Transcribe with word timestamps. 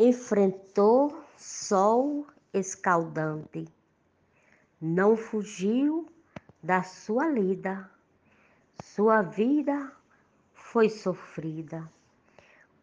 enfrentou 0.00 1.24
sol 1.36 2.24
escaldante, 2.54 3.66
não 4.80 5.16
fugiu 5.16 6.06
da 6.62 6.84
sua 6.84 7.26
lida, 7.26 7.90
sua 8.80 9.22
vida 9.22 9.92
foi 10.52 10.88
sofrida, 10.88 11.90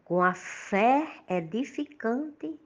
com 0.04 0.22
a 0.22 0.34
fé 0.34 1.22
edificante, 1.26 2.60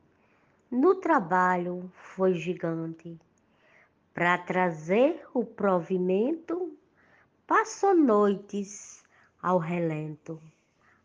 no 0.69 0.97
trabalho 0.97 1.89
foi 1.95 2.35
gigante, 2.35 3.21
para 4.13 4.37
trazer 4.37 5.25
o 5.33 5.45
provimento, 5.45 6.77
passou 7.47 7.95
noites 7.95 9.05
ao 9.41 9.59
relento, 9.59 10.43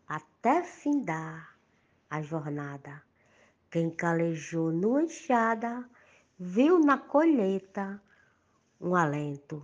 até 0.08 0.64
findar 0.64 1.56
a 2.10 2.20
jornada. 2.20 3.06
Quem 3.70 3.90
calejou 3.90 4.70
numa 4.70 5.02
enxada, 5.02 5.84
viu 6.38 6.78
na 6.78 6.96
colheita 6.96 8.00
um 8.80 8.94
alento. 8.94 9.62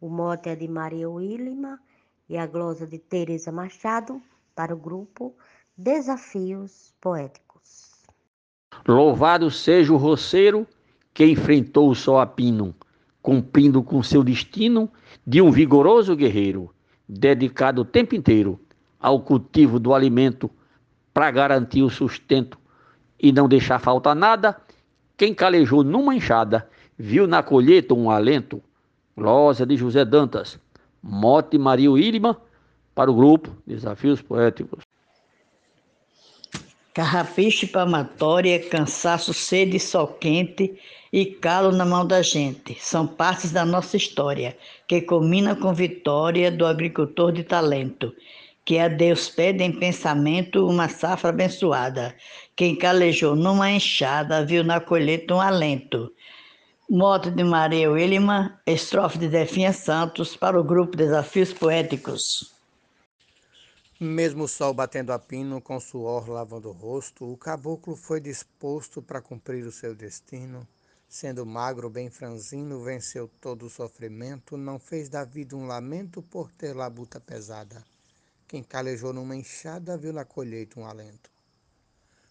O 0.00 0.08
mote 0.08 0.48
é 0.48 0.54
de 0.54 0.68
Maria 0.68 1.10
Willima 1.10 1.80
e 2.28 2.36
a 2.36 2.46
glosa 2.46 2.86
de 2.86 2.98
Teresa 2.98 3.50
Machado 3.50 4.22
para 4.54 4.74
o 4.74 4.78
grupo 4.78 5.34
Desafios 5.76 6.94
Poéticos. 7.00 8.04
Louvado 8.86 9.50
seja 9.50 9.92
o 9.92 9.96
roceiro 9.96 10.66
que 11.12 11.26
enfrentou 11.26 11.90
o 11.90 11.94
sol 11.94 12.20
a 12.20 12.26
pino, 12.26 12.74
cumprindo 13.20 13.82
com 13.82 14.02
seu 14.02 14.22
destino 14.22 14.88
de 15.26 15.42
um 15.42 15.50
vigoroso 15.50 16.14
guerreiro, 16.14 16.72
dedicado 17.08 17.82
o 17.82 17.84
tempo 17.84 18.14
inteiro 18.14 18.60
ao 19.00 19.20
cultivo 19.20 19.80
do 19.80 19.92
alimento 19.92 20.48
para 21.12 21.30
garantir 21.30 21.82
o 21.82 21.90
sustento 21.90 22.58
e 23.20 23.32
não 23.32 23.48
deixar 23.48 23.78
faltar 23.78 24.14
nada. 24.14 24.56
Quem 25.16 25.34
calejou 25.34 25.82
numa 25.82 26.14
enxada, 26.14 26.68
viu 26.98 27.26
na 27.26 27.42
colheita 27.42 27.94
um 27.94 28.10
alento. 28.10 28.62
Glosa 29.16 29.64
de 29.64 29.76
José 29.76 30.04
Dantas, 30.04 30.58
Mote 31.02 31.56
Maria 31.56 31.90
Wilma, 31.90 32.38
para 32.94 33.10
o 33.10 33.14
grupo 33.14 33.56
Desafios 33.66 34.20
Poéticos. 34.20 34.84
Carrapiche 36.92 37.66
palmatória, 37.66 38.58
cansaço, 38.68 39.34
sede, 39.34 39.78
sol 39.78 40.08
quente 40.08 40.78
e 41.12 41.26
calo 41.26 41.70
na 41.70 41.84
mão 41.84 42.06
da 42.06 42.22
gente. 42.22 42.74
São 42.80 43.06
partes 43.06 43.52
da 43.52 43.64
nossa 43.64 43.96
história, 43.96 44.56
que 44.88 45.02
culmina 45.02 45.54
com 45.54 45.74
vitória 45.74 46.50
do 46.50 46.64
agricultor 46.64 47.32
de 47.32 47.44
talento, 47.44 48.14
que 48.66 48.80
a 48.80 48.88
Deus 48.88 49.28
pede 49.28 49.62
em 49.62 49.70
pensamento 49.70 50.66
uma 50.66 50.88
safra 50.88 51.30
abençoada. 51.30 52.16
Quem 52.56 52.76
calejou 52.76 53.36
numa 53.36 53.70
enxada 53.70 54.44
viu 54.44 54.64
na 54.64 54.80
colheita 54.80 55.36
um 55.36 55.40
alento. 55.40 56.12
Moto 56.90 57.30
de 57.30 57.44
Maria 57.44 57.88
Willima, 57.88 58.60
estrofe 58.66 59.18
de 59.18 59.28
Definha 59.28 59.72
Santos 59.72 60.36
para 60.36 60.58
o 60.60 60.64
grupo 60.64 60.96
Desafios 60.96 61.52
Poéticos. 61.52 62.52
Mesmo 64.00 64.44
o 64.44 64.48
sol 64.48 64.74
batendo 64.74 65.12
a 65.12 65.18
pino, 65.18 65.60
com 65.60 65.78
suor 65.78 66.28
lavando 66.28 66.68
o 66.68 66.72
rosto, 66.72 67.24
o 67.24 67.36
caboclo 67.36 67.94
foi 67.94 68.20
disposto 68.20 69.00
para 69.00 69.22
cumprir 69.22 69.64
o 69.64 69.70
seu 69.70 69.94
destino. 69.94 70.66
Sendo 71.08 71.46
magro, 71.46 71.88
bem 71.88 72.10
franzino, 72.10 72.82
venceu 72.82 73.30
todo 73.40 73.66
o 73.66 73.70
sofrimento, 73.70 74.56
não 74.56 74.80
fez 74.80 75.08
da 75.08 75.24
vida 75.24 75.56
um 75.56 75.68
lamento 75.68 76.20
por 76.20 76.50
ter 76.50 76.74
labuta 76.74 77.20
pesada. 77.20 77.84
Quem 78.48 78.62
calejou 78.62 79.12
numa 79.12 79.34
enxada 79.34 79.96
viu 79.98 80.12
na 80.12 80.24
colheita 80.24 80.78
um 80.78 80.86
alento. 80.86 81.28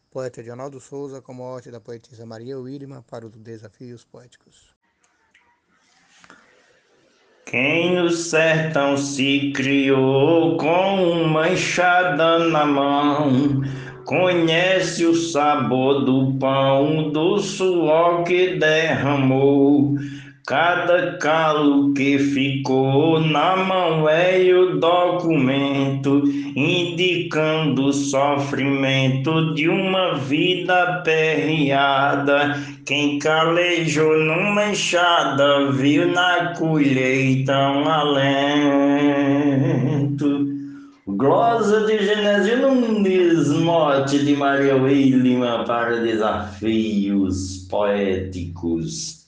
Poeta 0.10 0.42
de 0.42 0.50
Arnaldo 0.50 0.80
Souza, 0.80 1.22
com 1.22 1.34
morte 1.34 1.70
da 1.70 1.82
poetisa 1.82 2.26
Maria 2.26 2.58
Wilma, 2.58 3.04
para 3.10 3.28
o 3.28 3.30
Desafios 3.30 4.06
Poéticos. 4.06 4.74
Quem 7.46 7.96
no 7.98 8.10
sertão 8.10 8.96
se 8.96 9.52
criou 9.52 10.56
com 10.56 11.22
uma 11.22 11.50
enxada 11.50 12.40
na 12.48 12.66
mão, 12.66 13.62
conhece 14.06 15.06
o 15.06 15.14
sabor 15.14 16.06
do 16.06 16.34
pão, 16.40 17.12
do 17.12 17.40
suor 17.40 18.24
que 18.24 18.56
derramou. 18.56 19.98
Cada 20.48 21.18
calo 21.18 21.92
que 21.96 22.20
ficou 22.20 23.20
na 23.20 23.56
mão 23.56 24.08
é 24.08 24.54
o 24.54 24.80
documento, 24.80 26.22
indicando 26.56 27.86
o 27.86 27.94
sofrimento 27.94 29.56
de 29.56 29.68
uma 29.68 30.14
vida 30.14 31.02
perreada. 31.04 32.62
Quem 32.86 33.18
calejou 33.18 34.20
numa 34.20 34.68
enxada 34.68 35.72
viu 35.72 36.10
na 36.10 36.54
colheita 36.54 37.58
um 37.72 37.90
alento. 37.90 39.26
Glosa 41.08 41.88
de 41.88 42.06
Genésio 42.06 42.60
Nunes, 42.70 43.50
mote 43.50 44.24
de 44.24 44.36
Maria 44.36 44.76
Wilma 44.76 45.64
para 45.66 46.02
desafios 46.02 47.66
poéticos. 47.68 49.25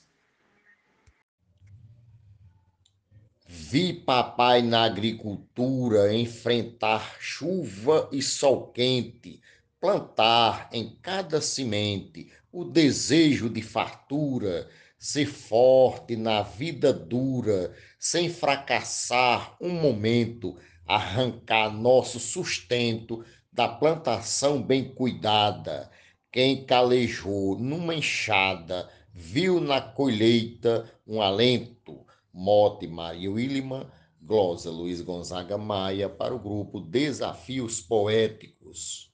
Vi 3.70 3.92
papai 3.92 4.62
na 4.62 4.84
agricultura 4.84 6.14
enfrentar 6.14 7.16
chuva 7.20 8.08
e 8.10 8.22
sol 8.22 8.68
quente, 8.68 9.42
plantar 9.78 10.70
em 10.72 10.96
cada 11.02 11.38
semente 11.42 12.32
o 12.50 12.64
desejo 12.64 13.50
de 13.50 13.60
fartura, 13.60 14.70
ser 14.98 15.26
forte 15.26 16.16
na 16.16 16.40
vida 16.40 16.94
dura, 16.94 17.74
sem 17.98 18.30
fracassar 18.30 19.54
um 19.60 19.68
momento, 19.68 20.56
arrancar 20.86 21.70
nosso 21.70 22.18
sustento 22.18 23.22
da 23.52 23.68
plantação 23.68 24.62
bem 24.62 24.94
cuidada. 24.94 25.90
Quem 26.32 26.64
calejou 26.64 27.58
numa 27.58 27.94
enxada, 27.94 28.88
viu 29.12 29.60
na 29.60 29.78
colheita 29.78 30.90
um 31.06 31.20
alento 31.20 32.07
Mote 32.38 32.86
Maria 32.86 33.28
Willima, 33.28 33.90
glosa 34.22 34.70
Luiz 34.70 35.00
Gonzaga 35.00 35.58
Maia 35.58 36.08
para 36.08 36.32
o 36.32 36.38
grupo 36.38 36.80
Desafios 36.80 37.80
Poéticos. 37.80 39.12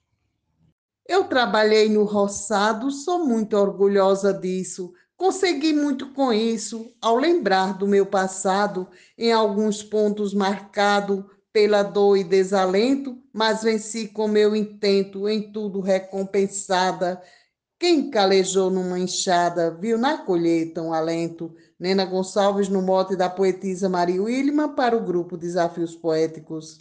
Eu 1.09 1.25
trabalhei 1.25 1.89
no 1.89 2.05
roçado, 2.05 2.91
sou 2.91 3.27
muito 3.27 3.57
orgulhosa 3.57 4.31
disso. 4.31 4.93
Consegui 5.17 5.73
muito 5.73 6.13
com 6.13 6.31
isso, 6.35 6.95
ao 7.01 7.17
lembrar 7.17 7.79
do 7.79 7.89
meu 7.89 8.05
passado, 8.05 8.87
em 9.17 9.33
alguns 9.33 9.83
pontos 9.83 10.35
marcado 10.35 11.31
pela 11.51 11.83
dor 11.83 12.19
e 12.19 12.25
desalento, 12.25 13.17
mas 13.33 13.63
venci 13.63 14.09
com 14.09 14.29
meu 14.29 14.55
intento, 14.55 15.27
em 15.27 15.51
tudo 15.51 15.81
recompensada. 15.81 17.23
Quem 17.79 18.11
calejou 18.11 18.71
numa 18.71 18.99
enxada, 18.99 19.71
viu 19.71 19.99
na 19.99 20.19
colheita 20.19 20.81
um 20.81 20.93
alento. 20.93 21.55
Nena 21.79 22.05
Gonçalves, 22.05 22.69
no 22.69 22.81
mote 22.81 23.17
da 23.17 23.29
poetisa 23.29 23.89
Maria 23.89 24.23
Wilma, 24.23 24.75
para 24.75 24.97
o 24.97 25.05
grupo 25.05 25.37
Desafios 25.37 25.97
Poéticos. 25.97 26.79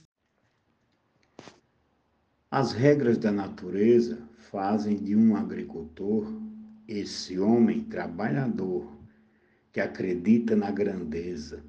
As 2.50 2.72
regras 2.72 3.18
da 3.18 3.32
natureza 3.32 4.20
fazem 4.52 4.98
de 4.98 5.16
um 5.16 5.36
agricultor 5.36 6.28
esse 6.88 7.40
homem 7.40 7.82
trabalhador 7.82 8.88
que 9.72 9.80
acredita 9.80 10.56
na 10.56 10.70
grandeza 10.70 11.64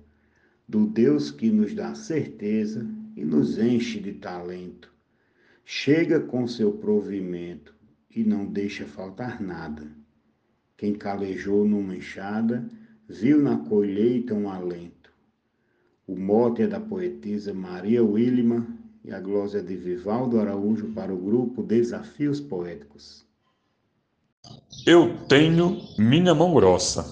do 0.68 0.86
Deus 0.86 1.30
que 1.30 1.50
nos 1.50 1.74
dá 1.74 1.94
certeza 1.94 2.86
e 3.16 3.24
nos 3.24 3.58
enche 3.58 4.00
de 4.00 4.12
talento. 4.12 4.92
Chega 5.64 6.20
com 6.20 6.46
seu 6.46 6.72
provimento 6.72 7.73
e 8.14 8.22
não 8.22 8.46
deixa 8.46 8.86
faltar 8.86 9.42
nada. 9.42 9.82
Quem 10.76 10.94
calejou 10.94 11.64
numa 11.64 11.96
enxada, 11.96 12.68
viu 13.08 13.40
na 13.40 13.56
colheita 13.56 14.34
um 14.34 14.48
alento. 14.48 15.12
O 16.06 16.16
mote 16.16 16.62
é 16.62 16.66
da 16.66 16.78
poetisa 16.78 17.52
Maria 17.52 18.04
Willima 18.04 18.66
e 19.04 19.12
a 19.12 19.20
glória 19.20 19.62
de 19.62 19.76
Vivaldo 19.76 20.38
Araújo 20.38 20.88
para 20.88 21.12
o 21.12 21.16
grupo 21.16 21.62
Desafios 21.62 22.40
Poéticos. 22.40 23.24
Eu 24.86 25.16
tenho 25.26 25.80
minha 25.98 26.34
mão 26.34 26.52
grossa, 26.52 27.04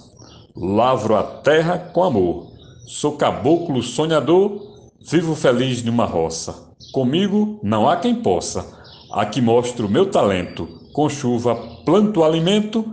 lavro 0.54 1.16
a 1.16 1.22
terra 1.40 1.78
com 1.78 2.04
amor, 2.04 2.52
sou 2.86 3.16
caboclo 3.16 3.82
sonhador, 3.82 4.90
vivo 5.00 5.34
feliz 5.34 5.82
numa 5.82 6.04
roça. 6.04 6.70
Comigo 6.92 7.58
não 7.62 7.88
há 7.88 7.96
quem 7.96 8.22
possa, 8.22 8.78
aqui 9.12 9.40
mostro 9.40 9.88
meu 9.88 10.10
talento, 10.10 10.81
com 10.92 11.08
chuva 11.08 11.56
planto 11.84 12.22
alimento, 12.22 12.84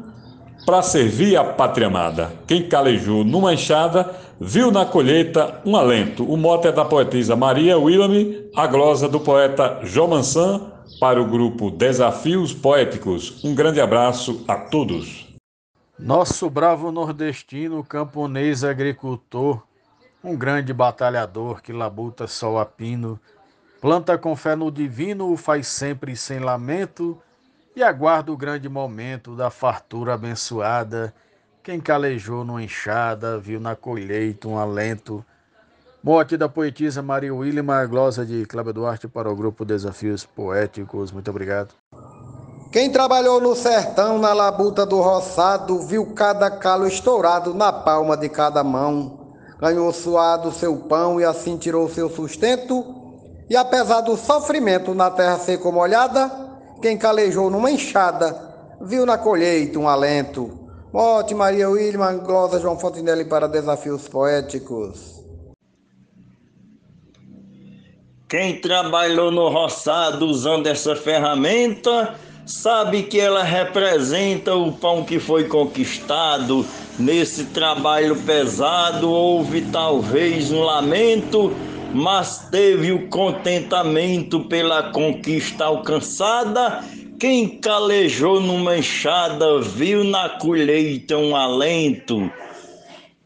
para 0.65 0.81
servir 0.81 1.35
a 1.35 1.43
pátria 1.43 1.87
amada. 1.87 2.31
Quem 2.45 2.67
calejou 2.67 3.23
numa 3.23 3.53
enxada, 3.53 4.13
viu 4.39 4.71
na 4.71 4.85
colheita 4.85 5.61
um 5.65 5.75
alento. 5.75 6.23
O 6.23 6.37
mote 6.37 6.67
é 6.67 6.71
da 6.71 6.85
poetisa 6.85 7.35
Maria 7.35 7.77
Willame, 7.77 8.49
a 8.55 8.67
glosa 8.67 9.07
do 9.07 9.19
poeta 9.19 9.79
João 9.83 10.09
Mansan, 10.09 10.61
para 10.99 11.21
o 11.21 11.25
grupo 11.25 11.71
Desafios 11.71 12.53
Poéticos. 12.53 13.43
Um 13.43 13.55
grande 13.55 13.81
abraço 13.81 14.43
a 14.47 14.55
todos. 14.55 15.27
Nosso 15.97 16.49
bravo 16.49 16.91
nordestino, 16.91 17.83
camponês, 17.83 18.63
agricultor, 18.63 19.61
um 20.23 20.35
grande 20.35 20.73
batalhador 20.73 21.61
que 21.61 21.73
labuta 21.73 22.27
sol 22.27 22.59
a 22.59 22.65
pino, 22.65 23.19
planta 23.81 24.17
com 24.17 24.35
fé 24.35 24.55
no 24.55 24.71
divino, 24.71 25.31
o 25.31 25.37
faz 25.37 25.67
sempre 25.67 26.15
sem 26.15 26.39
lamento 26.39 27.17
e 27.75 27.83
aguarda 27.83 28.31
o 28.31 28.37
grande 28.37 28.67
momento 28.67 29.35
da 29.35 29.49
fartura 29.49 30.13
abençoada. 30.13 31.13
Quem 31.63 31.79
calejou 31.79 32.43
numa 32.43 32.63
enxada, 32.63 33.37
viu 33.37 33.59
na 33.59 33.75
colheita 33.75 34.47
um 34.47 34.57
alento. 34.57 35.23
Morte 36.01 36.37
da 36.37 36.47
poetisa 36.47 37.01
Maria 37.01 37.33
Wilma, 37.33 37.85
glosa 37.85 38.25
de 38.25 38.45
Cláudio 38.45 38.73
Duarte 38.73 39.07
para 39.07 39.29
o 39.29 39.35
grupo 39.35 39.65
Desafios 39.65 40.25
Poéticos. 40.25 41.11
Muito 41.11 41.29
obrigado. 41.29 41.73
Quem 42.71 42.91
trabalhou 42.91 43.41
no 43.41 43.55
sertão, 43.55 44.17
na 44.17 44.31
labuta 44.31 44.85
do 44.85 45.01
roçado, 45.01 45.79
viu 45.79 46.13
cada 46.13 46.49
calo 46.49 46.87
estourado 46.87 47.53
na 47.53 47.73
palma 47.73 48.15
de 48.15 48.29
cada 48.29 48.63
mão. 48.63 49.35
Ganhou 49.59 49.91
suado 49.91 50.51
seu 50.51 50.77
pão 50.77 51.19
e 51.19 51.25
assim 51.25 51.57
tirou 51.57 51.89
seu 51.89 52.09
sustento. 52.09 52.95
E 53.49 53.57
apesar 53.57 54.01
do 54.01 54.15
sofrimento 54.15 54.93
na 54.93 55.11
terra 55.11 55.37
seco 55.37 55.71
molhada, 55.71 56.48
quem 56.81 56.97
calejou 56.97 57.49
numa 57.49 57.71
enxada, 57.71 58.77
viu 58.81 59.05
na 59.05 59.17
colheita 59.17 59.77
um 59.77 59.87
alento. 59.87 60.57
Morte 60.91 61.35
Maria 61.35 61.69
Wilma, 61.69 62.13
glosa 62.13 62.59
João 62.59 62.79
Fontenelle 62.79 63.25
para 63.25 63.47
Desafios 63.47 64.07
Poéticos. 64.07 65.19
Quem 68.27 68.59
trabalhou 68.61 69.31
no 69.31 69.49
roçado 69.49 70.25
usando 70.25 70.67
essa 70.67 70.95
ferramenta, 70.95 72.15
sabe 72.45 73.03
que 73.03 73.19
ela 73.19 73.43
representa 73.43 74.55
o 74.55 74.71
pão 74.71 75.03
que 75.03 75.19
foi 75.19 75.47
conquistado. 75.47 76.65
Nesse 76.97 77.45
trabalho 77.45 78.15
pesado 78.23 79.09
houve 79.09 79.61
talvez 79.71 80.51
um 80.51 80.61
lamento, 80.61 81.51
mas 81.93 82.47
teve 82.49 82.91
o 82.91 83.07
contentamento 83.07 84.41
pela 84.45 84.91
conquista 84.91 85.65
alcançada. 85.65 86.83
Quem 87.19 87.59
calejou 87.59 88.39
numa 88.39 88.77
enxada 88.77 89.59
viu 89.61 90.03
na 90.03 90.29
colheita 90.29 91.17
um 91.17 91.35
alento. 91.35 92.31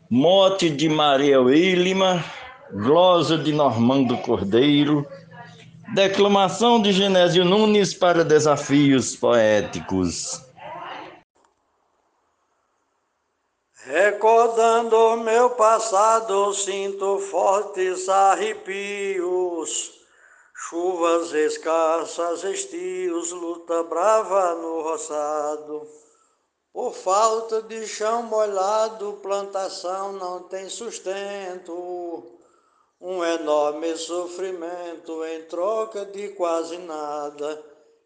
Mote 0.10 0.69
de 0.69 0.89
Maria 0.89 1.42
Wilma, 1.42 2.24
glosa 2.71 3.38
de 3.38 3.51
Normando 3.51 4.18
Cordeiro, 4.18 5.06
declamação 5.94 6.81
de 6.81 6.92
Genésio 6.92 7.45
Nunes 7.45 7.94
para 7.94 8.24
desafios 8.24 9.15
poéticos. 9.15 10.42
Recordando 13.85 15.18
meu 15.18 15.50
passado, 15.50 16.53
sinto 16.53 17.19
fortes 17.19 18.07
arrepios, 18.07 20.00
chuvas 20.56 21.33
escassas, 21.33 22.45
estios, 22.45 23.31
luta 23.33 23.83
brava 23.83 24.56
no 24.56 24.83
roçado. 24.83 25.85
Por 26.71 26.94
falta 26.94 27.62
de 27.62 27.85
chão 27.85 28.24
molhado, 28.24 29.19
plantação 29.21 30.13
não 30.13 30.44
tem 30.44 30.69
sustento. 30.69 32.39
Um 33.01 33.21
enorme 33.21 33.97
sofrimento 33.97 35.25
em 35.25 35.41
troca 35.44 36.06
de 36.06 36.29
quase 36.29 36.77
nada. 36.77 37.62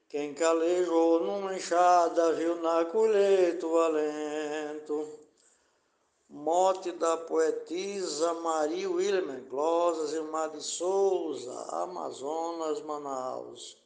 Quem 0.09 0.33
calejou 0.33 1.19
numa 1.19 1.53
enxada 1.53 2.33
viu 2.33 2.56
na 2.63 2.83
colheita 2.85 3.68
o 3.68 3.77
alento. 3.77 5.26
Morte 6.29 6.91
da 6.91 7.15
poetisa 7.15 8.33
Maria 8.33 8.89
Wilmer, 8.89 9.44
Glosas 9.50 10.13
Mar 10.29 10.50
de 10.50 10.62
Souza, 10.62 11.53
Amazonas, 11.71 12.81
Manaus. 12.83 13.77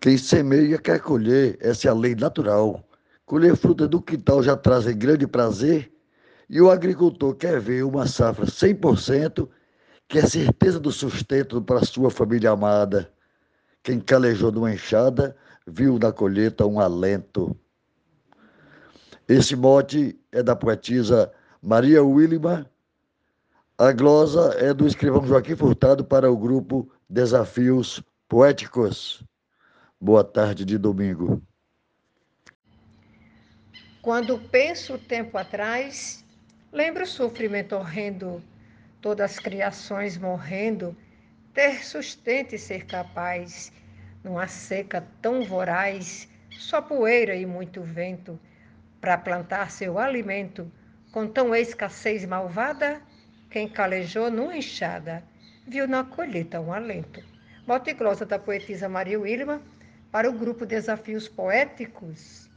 Quem 0.00 0.16
semeia 0.16 0.78
quer 0.78 1.00
colher, 1.00 1.58
essa 1.60 1.88
é 1.88 1.90
a 1.90 1.94
lei 1.94 2.14
natural. 2.14 2.84
Colher 3.26 3.56
fruta 3.56 3.88
do 3.88 4.00
quintal 4.00 4.44
já 4.44 4.56
traz 4.56 4.86
grande 4.86 5.26
prazer, 5.26 5.92
e 6.48 6.60
o 6.60 6.70
agricultor 6.70 7.34
quer 7.34 7.58
ver 7.58 7.82
uma 7.82 8.06
safra 8.06 8.46
100%, 8.46 9.48
que 10.06 10.20
é 10.20 10.26
certeza 10.26 10.78
do 10.78 10.92
sustento 10.92 11.60
para 11.60 11.84
sua 11.84 12.12
família 12.12 12.52
amada. 12.52 13.12
Quem 13.82 13.98
calejou 13.98 14.52
numa 14.52 14.72
enxada, 14.72 15.36
viu 15.66 15.98
na 15.98 16.12
colheita 16.12 16.64
um 16.64 16.78
alento. 16.78 17.58
Esse 19.26 19.56
mote 19.56 20.20
é 20.30 20.42
da 20.42 20.54
poetisa 20.54 21.32
Maria 21.62 22.04
Wilma. 22.04 22.70
A 23.78 23.90
glosa 23.90 24.54
é 24.58 24.74
do 24.74 24.86
escrivão 24.86 25.26
Joaquim 25.26 25.56
Furtado 25.56 26.04
para 26.04 26.30
o 26.30 26.36
grupo 26.36 26.92
Desafios 27.08 28.02
Poéticos. 28.28 29.24
Boa 29.98 30.22
tarde 30.22 30.66
de 30.66 30.76
domingo. 30.76 31.42
Quando 34.02 34.38
penso 34.50 34.96
o 34.96 34.98
tempo 34.98 35.38
atrás, 35.38 36.22
lembro 36.70 37.04
o 37.04 37.06
sofrimento 37.06 37.74
horrendo, 37.74 38.44
todas 39.00 39.30
as 39.30 39.38
criações 39.38 40.18
morrendo, 40.18 40.94
ter 41.54 41.82
sustento 41.82 42.54
e 42.54 42.58
ser 42.58 42.84
capaz, 42.84 43.72
numa 44.22 44.46
seca 44.48 45.02
tão 45.22 45.42
voraz, 45.44 46.28
só 46.50 46.82
poeira 46.82 47.34
e 47.34 47.46
muito 47.46 47.80
vento 47.80 48.38
para 49.04 49.18
plantar 49.18 49.70
seu 49.70 49.98
alimento, 49.98 50.72
com 51.12 51.28
tão 51.28 51.54
escassez 51.54 52.24
malvada, 52.24 53.02
quem 53.50 53.68
calejou 53.68 54.30
numa 54.30 54.56
enxada, 54.56 55.22
viu 55.68 55.86
na 55.86 56.04
colheita 56.04 56.58
um 56.58 56.72
alento. 56.72 57.22
Bote 57.66 57.92
glosa 57.92 58.24
da 58.24 58.38
poetisa 58.38 58.88
Maria 58.88 59.20
Wilma 59.20 59.60
para 60.10 60.26
o 60.26 60.32
grupo 60.32 60.64
Desafios 60.64 61.28
Poéticos. 61.28 62.48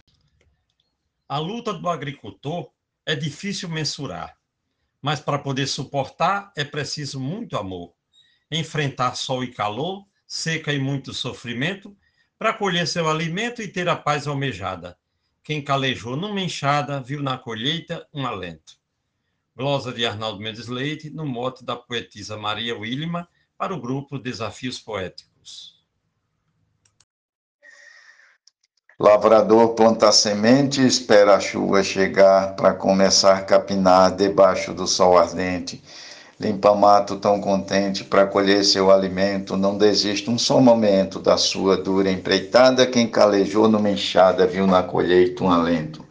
A 1.27 1.37
luta 1.37 1.73
do 1.73 1.89
agricultor 1.89 2.71
é 3.05 3.13
difícil 3.13 3.67
mensurar, 3.67 4.33
mas 5.01 5.19
para 5.19 5.39
poder 5.39 5.67
suportar 5.67 6.53
é 6.55 6.63
preciso 6.63 7.19
muito 7.19 7.57
amor. 7.57 7.93
Enfrentar 8.49 9.15
sol 9.15 9.43
e 9.43 9.51
calor, 9.51 10.05
seca 10.25 10.71
e 10.71 10.79
muito 10.79 11.13
sofrimento, 11.13 11.93
para 12.39 12.53
colher 12.53 12.87
seu 12.87 13.09
alimento 13.09 13.61
e 13.61 13.67
ter 13.67 13.89
a 13.89 13.97
paz 13.97 14.27
almejada. 14.27 14.97
Quem 15.47 15.63
calejou 15.63 16.17
numa 16.17 16.41
enxada, 16.41 16.99
viu 16.99 17.23
na 17.23 17.37
colheita 17.37 18.05
um 18.13 18.27
alento. 18.27 18.73
Glosa 19.55 19.93
de 19.93 20.05
Arnaldo 20.05 20.41
Mendes 20.41 20.67
Leite, 20.67 21.09
no 21.09 21.25
mote 21.25 21.63
da 21.63 21.73
poetisa 21.73 22.35
Maria 22.35 22.77
Wilma, 22.77 23.29
para 23.57 23.73
o 23.73 23.79
grupo 23.79 24.19
Desafios 24.19 24.77
Poéticos. 24.77 25.81
Lavrador 28.99 29.73
planta 29.73 30.11
semente, 30.11 30.85
espera 30.85 31.35
a 31.35 31.39
chuva 31.39 31.81
chegar 31.81 32.57
para 32.57 32.73
começar 32.73 33.37
a 33.37 33.41
capinar 33.41 34.13
debaixo 34.17 34.73
do 34.73 34.85
sol 34.85 35.17
ardente. 35.17 35.81
Limpa 36.39 36.75
mato 36.75 37.17
tão 37.17 37.41
contente 37.41 38.03
para 38.03 38.27
colher 38.27 38.63
seu 38.63 38.91
alimento, 38.91 39.57
não 39.57 39.75
desiste 39.75 40.29
um 40.29 40.37
só 40.37 40.61
momento 40.61 41.19
da 41.19 41.35
sua 41.35 41.75
dura 41.75 42.11
empreitada. 42.11 42.85
Quem 42.85 43.09
calejou 43.09 43.67
numa 43.67 43.89
enxada 43.89 44.45
viu 44.45 44.67
na 44.67 44.83
colheita 44.83 45.43
um 45.43 45.49
alento. 45.49 46.05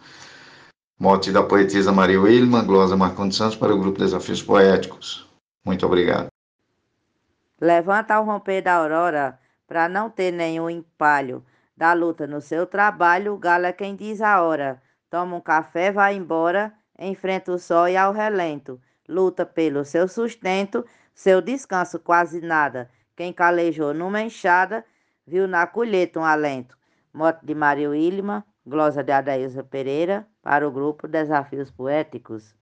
Mote 0.99 1.30
da 1.30 1.45
poetisa 1.45 1.92
Maria 1.92 2.21
Wilma, 2.21 2.62
glosa 2.62 2.97
Marcondes 2.97 3.37
Santos 3.37 3.54
para 3.54 3.73
o 3.73 3.78
grupo 3.78 4.00
Desafios 4.00 4.42
Poéticos. 4.42 5.30
Muito 5.64 5.87
obrigado. 5.87 6.26
Levanta 7.61 8.14
ao 8.14 8.25
romper 8.25 8.62
da 8.62 8.75
aurora, 8.75 9.38
para 9.68 9.88
não 9.88 10.11
ter 10.11 10.33
nenhum 10.33 10.68
empalho. 10.68 11.45
Da 11.76 11.92
luta 11.92 12.26
no 12.26 12.40
seu 12.40 12.66
trabalho, 12.66 13.35
o 13.35 13.73
quem 13.75 13.95
diz 13.95 14.21
a 14.21 14.42
hora. 14.42 14.83
Toma 15.09 15.37
um 15.37 15.40
café, 15.40 15.92
vai 15.92 16.16
embora, 16.16 16.73
enfrenta 16.99 17.52
o 17.52 17.59
sol 17.59 17.88
e 17.88 17.97
ao 17.97 18.12
relento 18.12 18.80
luta 19.08 19.46
pelo 19.46 19.84
seu 19.84 20.08
sustento, 20.08 20.84
seu 21.14 21.40
descanso 21.40 21.98
quase 21.98 22.40
nada. 22.40 22.90
Quem 23.16 23.32
calejou 23.32 23.94
numa 23.94 24.22
enxada, 24.22 24.84
viu 25.26 25.48
na 25.48 25.66
colheita 25.66 26.20
um 26.20 26.25
alento. 26.25 26.76
Mote 27.12 27.44
de 27.44 27.54
Maria 27.54 27.90
Wilma, 27.90 28.44
glosa 28.66 29.02
de 29.02 29.12
Adailza 29.12 29.64
Pereira, 29.64 30.26
para 30.42 30.68
o 30.68 30.70
grupo 30.70 31.08
Desafios 31.08 31.70
Poéticos. 31.70 32.54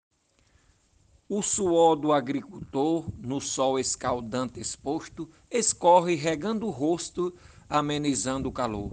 O 1.28 1.42
suor 1.42 1.96
do 1.96 2.14
agricultor, 2.14 3.10
no 3.18 3.42
sol 3.42 3.80
escaldante 3.80 4.60
exposto, 4.60 5.30
escorre 5.50 6.14
regando 6.16 6.68
o 6.68 6.70
rosto, 6.70 7.34
amenizando 7.68 8.50
o 8.50 8.52
calor. 8.52 8.92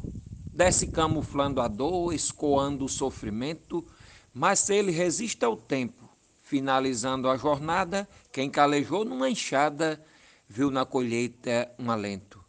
Desce 0.51 0.87
camuflando 0.87 1.61
a 1.61 1.69
dor, 1.69 2.15
escoando 2.15 2.85
o 2.85 2.89
sofrimento, 2.89 3.85
mas 4.33 4.71
ele 4.71 4.91
resiste 4.91 5.45
ao 5.45 5.57
tempo, 5.57 6.10
Finalizando 6.51 7.31
a 7.31 7.37
jornada, 7.37 8.09
quem 8.33 8.51
calejou 8.51 9.05
numa 9.05 9.31
enxada 9.31 10.05
viu 10.49 10.69
na 10.69 10.85
colheita 10.85 11.73
um 11.79 11.89
alento. 11.93 12.45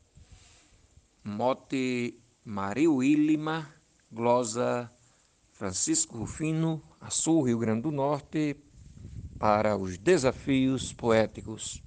Mote 1.24 2.20
Mario 2.44 3.04
Ilima, 3.04 3.72
glosa 4.12 4.92
Francisco 5.52 6.18
Rufino, 6.18 6.82
Açul, 7.00 7.44
Rio 7.44 7.60
Grande 7.60 7.84
do 7.84 7.92
Norte, 7.92 8.58
para 9.38 9.78
os 9.78 10.00
desafios 10.00 10.92
poéticos. 10.92 11.84